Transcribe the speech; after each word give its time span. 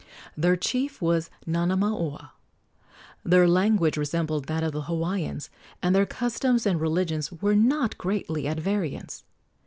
Their 0.35 0.55
chief 0.55 0.99
was 0.99 1.29
Nanamaoa. 1.45 2.31
Their 3.23 3.47
language 3.47 3.97
resembled 3.97 4.45
that 4.47 4.63
of 4.63 4.71
the 4.71 4.81
Hawaiians, 4.81 5.51
and 5.79 5.93
their 5.93 6.07
customs 6.07 6.65
and 6.65 6.81
religions 6.81 7.31
were 7.31 7.55
not 7.55 7.99
greatly 7.99 8.47
at 8.47 8.59
variance. 8.59 9.23